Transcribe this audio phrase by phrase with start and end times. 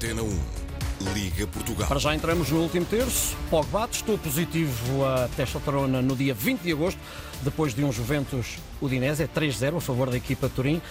[0.00, 0.40] Antena 1.
[1.12, 1.86] Liga Portugal.
[1.86, 3.36] Para já entramos no último terço.
[3.50, 6.98] Pogba testou positivo a testosterona no dia 20 de agosto,
[7.42, 10.82] depois de um Juventus Udinese, é 3-0 a favor da equipa de Turim.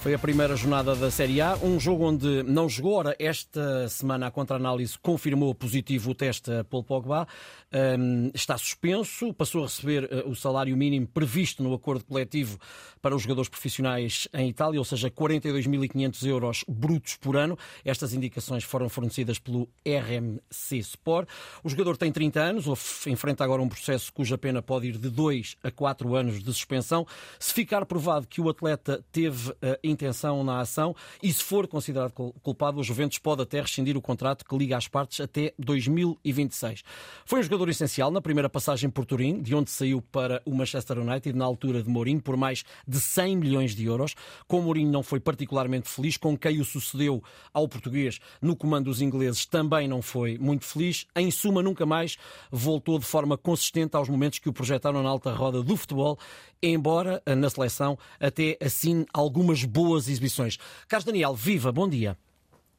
[0.00, 2.94] Foi a primeira jornada da Série A, um jogo onde não jogou.
[2.94, 7.26] Ora, esta semana a contra-análise confirmou positivo o teste a Paul Pogba.
[7.72, 12.56] Um, está suspenso, passou a receber uh, o salário mínimo previsto no acordo coletivo
[13.02, 17.58] para os jogadores profissionais em Itália, ou seja, 42.500 euros brutos por ano.
[17.84, 21.28] Estas indicações foram fornecidas pelo RMC Sport.
[21.64, 22.66] O jogador tem 30 anos,
[23.06, 27.04] enfrenta agora um processo cuja pena pode ir de 2 a 4 anos de suspensão.
[27.38, 29.56] Se ficar provado que o atleta teve uh,
[29.90, 34.44] intenção na ação e se for considerado culpado, o Juventus pode até rescindir o contrato
[34.44, 36.82] que liga as partes até 2026.
[37.24, 40.98] Foi um jogador essencial na primeira passagem por Turim, de onde saiu para o Manchester
[40.98, 44.14] United na altura de Mourinho por mais de 100 milhões de euros.
[44.46, 47.22] Com Mourinho não foi particularmente feliz, com quem o sucedeu
[47.52, 51.06] ao português no comando dos ingleses também não foi muito feliz.
[51.14, 52.16] Em suma, nunca mais
[52.50, 56.18] voltou de forma consistente aos momentos que o projetaram na alta roda do futebol,
[56.62, 60.58] embora na seleção até assine algumas boas exibições.
[60.88, 62.16] Carlos Daniel, viva, bom dia.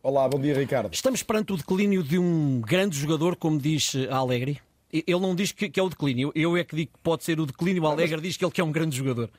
[0.01, 0.89] Olá, bom dia, Ricardo.
[0.91, 4.59] Estamos perante o declínio de um grande jogador, como diz a Alegre.
[4.91, 7.45] Ele não diz que é o declínio, eu é que digo que pode ser o
[7.45, 9.29] declínio, o Alegre diz que ele é um grande jogador.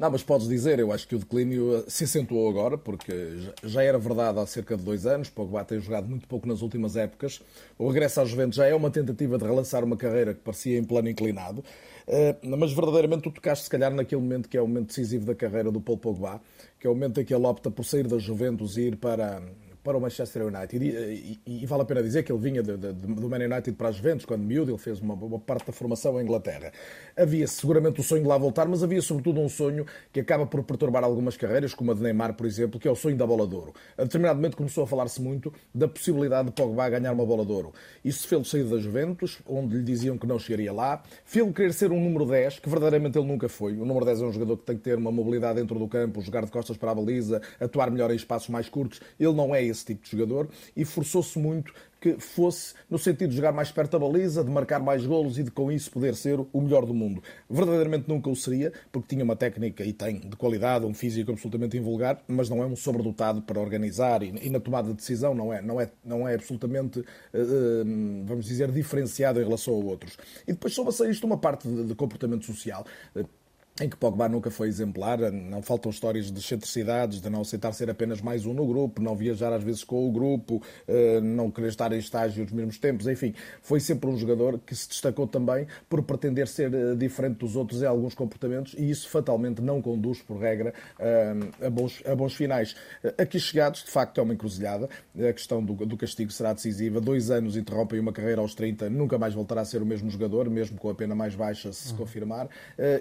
[0.00, 3.12] Não, mas podes dizer, eu acho que o declínio eh, se acentuou agora, porque
[3.62, 6.96] já era verdade há cerca de dois anos, Pogba tem jogado muito pouco nas últimas
[6.96, 7.42] épocas.
[7.78, 10.84] O regresso à Juventus já é uma tentativa de relançar uma carreira que parecia em
[10.84, 11.62] plano inclinado,
[12.08, 15.34] eh, mas verdadeiramente tu tocaste se calhar naquele momento que é o momento decisivo da
[15.34, 16.40] carreira do Paul Pogba,
[16.78, 19.42] que é o momento em que ele opta por sair da Juventus e ir para
[19.82, 20.84] para o Manchester United.
[20.84, 23.72] E, e, e, vale a pena dizer que ele vinha de, de, do Man United
[23.72, 26.72] para as Juventus, quando miúdo, ele fez uma, uma parte da formação em Inglaterra.
[27.16, 30.62] Havia seguramente o sonho de lá voltar, mas havia sobretudo um sonho que acaba por
[30.62, 33.46] perturbar algumas carreiras, como a de Neymar, por exemplo, que é o sonho da bola
[33.46, 33.74] de ouro.
[33.96, 37.52] A determinado momento começou a falar-se muito da possibilidade de Pogba ganhar uma bola de
[37.52, 37.72] ouro.
[38.04, 41.02] Isso fez-lo sair da Juventus, onde lhe diziam que não chegaria lá.
[41.24, 43.72] Fez-lo querer ser um número 10, que verdadeiramente ele nunca foi.
[43.74, 46.20] O número 10 é um jogador que tem que ter uma mobilidade dentro do campo,
[46.20, 49.00] jogar de costas para a baliza, atuar melhor em espaços mais curtos.
[49.18, 53.36] Ele não é esse tipo de jogador e forçou-se muito que fosse no sentido de
[53.36, 56.40] jogar mais perto da baliza, de marcar mais golos e de com isso poder ser
[56.40, 57.22] o melhor do mundo.
[57.48, 61.76] Verdadeiramente nunca o seria, porque tinha uma técnica e tem de qualidade, um físico absolutamente
[61.76, 65.60] invulgar, mas não é um sobredotado para organizar e, na tomada de decisão não é,
[65.60, 67.04] não é, não é absolutamente,
[68.24, 70.16] vamos dizer, diferenciado em relação a outros.
[70.48, 72.86] E depois soube-se isto uma parte de comportamento social
[73.80, 77.88] em que Pogba nunca foi exemplar, não faltam histórias de excentricidades, de não aceitar ser
[77.88, 81.68] apenas mais um no grupo, não viajar às vezes com o grupo, eh, não querer
[81.68, 85.66] estar em estágio nos mesmos tempos, enfim, foi sempre um jogador que se destacou também
[85.88, 90.20] por pretender ser eh, diferente dos outros em alguns comportamentos e isso fatalmente não conduz,
[90.20, 92.76] por regra, eh, a bons, a bons finais.
[93.16, 97.30] Aqui chegados, de facto, é uma encruzilhada, a questão do, do castigo será decisiva, dois
[97.30, 100.76] anos interrompem uma carreira aos 30, nunca mais voltará a ser o mesmo jogador, mesmo
[100.76, 102.48] com a pena mais baixa se, se confirmar,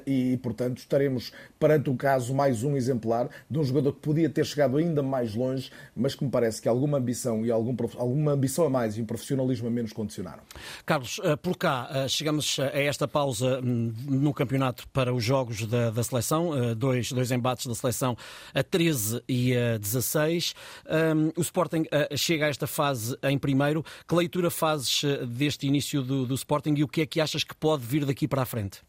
[0.05, 4.29] e, portanto, portanto, estaremos perante um caso mais um exemplar de um jogador que podia
[4.29, 8.31] ter chegado ainda mais longe, mas que me parece que alguma ambição e algum, alguma
[8.31, 10.43] ambição a mais e um profissionalismo a menos condicionaram.
[10.85, 15.65] Carlos, eh, por cá eh, chegamos a esta pausa hum, no campeonato para os jogos
[15.65, 18.15] da, da seleção, eh, dois, dois embates da seleção
[18.53, 20.53] a 13 e a 16.
[20.85, 21.85] Hum, o Sporting
[22.15, 23.83] chega a esta fase em primeiro.
[24.07, 27.55] Que leitura fazes deste início do, do Sporting e o que é que achas que
[27.55, 28.81] pode vir daqui para a frente?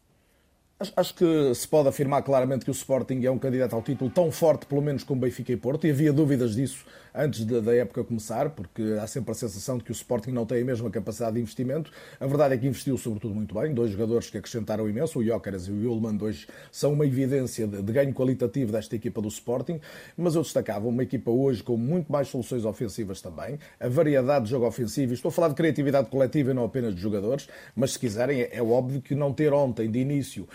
[0.96, 4.32] Acho que se pode afirmar claramente que o Sporting é um candidato ao título tão
[4.32, 8.50] forte, pelo menos como Benfica e Porto, e havia dúvidas disso antes da época começar,
[8.50, 11.40] porque há sempre a sensação de que o Sporting não tem a mesma capacidade de
[11.40, 11.90] investimento.
[12.18, 15.66] A verdade é que investiu sobretudo muito bem, dois jogadores que acrescentaram imenso, o Jóqueras
[15.66, 19.80] e o Yulman, dois são uma evidência de, ganho qualitativo desta equipa do Sporting,
[20.16, 24.50] mas eu destacava uma equipa hoje com muito mais soluções ofensivas também, a variedade de
[24.52, 27.98] jogo ofensivo, estou a falar de criatividade coletiva e não apenas de jogadores, mas se
[27.98, 30.48] quiserem é, é óbvio que não ter ontem de início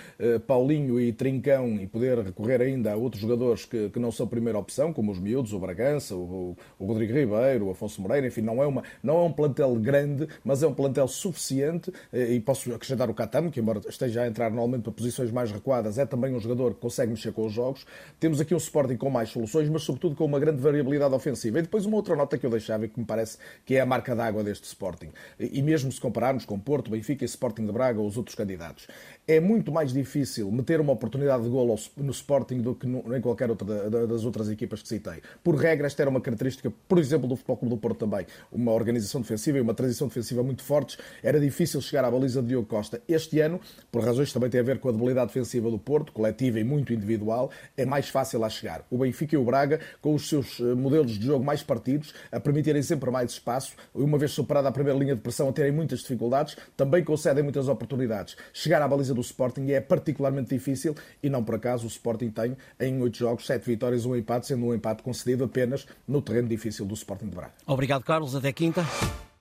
[0.45, 4.57] Paulinho e Trincão e poder recorrer ainda a outros jogadores que, que não são primeira
[4.57, 8.61] opção, como os miúdos, o Bragança, o o, Rodrigo Ribeiro, o Afonso Moreira, enfim, não
[8.61, 12.73] é, uma, não é um plantel grande, mas é um plantel suficiente, eh, e posso
[12.73, 16.33] acrescentar o Catamo, que embora esteja a entrar normalmente para posições mais recuadas, é também
[16.33, 17.85] um jogador que consegue mexer com os jogos.
[18.19, 21.59] Temos aqui um Sporting com mais soluções, mas sobretudo com uma grande variabilidade ofensiva.
[21.59, 23.85] E depois uma outra nota que eu deixava e que me parece que é a
[23.85, 25.09] marca d'água deste Sporting.
[25.39, 28.87] E mesmo se compararmos com Porto, Benfica e Sporting de Braga ou os outros candidatos,
[29.27, 30.04] é muito mais difícil
[30.51, 34.81] meter uma oportunidade de golo no Sporting do que em qualquer outra das outras equipas
[34.81, 35.21] que citei.
[35.43, 38.25] Por regra, esta era uma característica por exemplo, do Futebol Clube do Porto também.
[38.51, 40.97] Uma organização defensiva e uma transição defensiva muito fortes.
[41.23, 43.01] Era difícil chegar à baliza de Diogo Costa.
[43.07, 43.59] Este ano,
[43.91, 46.63] por razões que também têm a ver com a debilidade defensiva do Porto, coletiva e
[46.63, 48.85] muito individual, é mais fácil lá chegar.
[48.89, 52.39] O Benfica e o Braga, com os seus eh, modelos de jogo mais partidos, a
[52.39, 55.99] permitirem sempre mais espaço, uma vez superada a primeira linha de pressão, a terem muitas
[55.99, 58.35] dificuldades, também concedem muitas oportunidades.
[58.53, 60.93] Chegar à baliza do Sporting é particularmente difícil
[61.23, 64.65] e não por acaso o Sporting tem em oito jogos sete vitórias, um empate, sendo
[64.65, 67.53] um empate concedido apenas no terreno difícil do Sporting de Braga.
[67.65, 68.35] Obrigado, Carlos.
[68.35, 68.85] Até quinta.